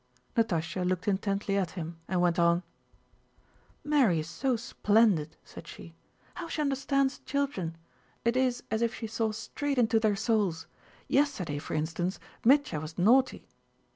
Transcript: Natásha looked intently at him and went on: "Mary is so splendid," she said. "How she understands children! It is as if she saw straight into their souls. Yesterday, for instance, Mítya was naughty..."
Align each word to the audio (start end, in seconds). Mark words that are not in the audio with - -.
Natásha 0.35 0.83
looked 0.83 1.07
intently 1.07 1.55
at 1.55 1.69
him 1.77 1.99
and 2.07 2.21
went 2.21 2.39
on: 2.39 2.63
"Mary 3.83 4.17
is 4.19 4.27
so 4.27 4.55
splendid," 4.55 5.37
she 5.45 5.53
said. 5.77 5.93
"How 6.33 6.47
she 6.47 6.59
understands 6.59 7.19
children! 7.19 7.77
It 8.25 8.35
is 8.35 8.63
as 8.71 8.81
if 8.81 8.95
she 8.95 9.05
saw 9.05 9.31
straight 9.31 9.77
into 9.77 9.99
their 9.99 10.15
souls. 10.15 10.65
Yesterday, 11.07 11.59
for 11.59 11.75
instance, 11.75 12.19
Mítya 12.43 12.81
was 12.81 12.97
naughty..." 12.97 13.47